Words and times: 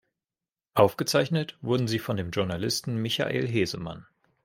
Aufgezeichnet 0.73 1.59
wurden 1.61 1.87
sie 1.87 1.99
von 1.99 2.17
dem 2.17 2.31
Journalisten 2.31 2.95
Michael 2.95 3.47
Hesemann. 3.47 4.07